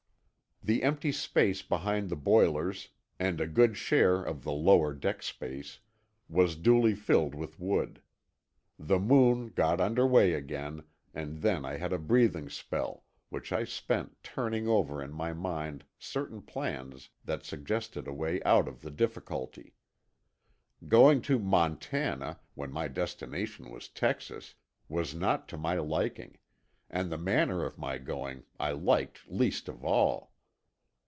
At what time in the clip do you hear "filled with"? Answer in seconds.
6.93-7.59